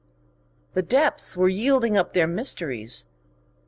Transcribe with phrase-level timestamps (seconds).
[0.73, 3.05] The deeps were yielding up their mysteries.